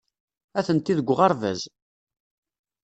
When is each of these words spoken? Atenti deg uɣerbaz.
Atenti 0.59 0.93
deg 0.97 1.07
uɣerbaz. 1.13 1.61